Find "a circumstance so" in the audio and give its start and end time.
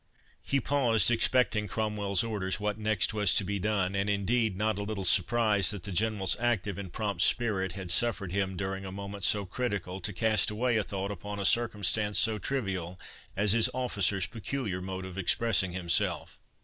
11.39-12.39